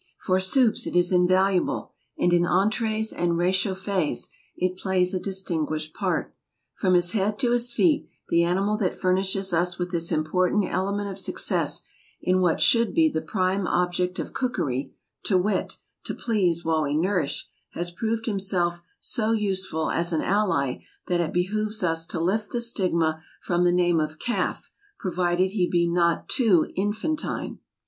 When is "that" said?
8.77-8.95, 21.05-21.21